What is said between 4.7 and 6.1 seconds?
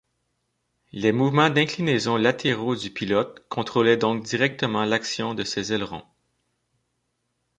l'action de ces ailerons.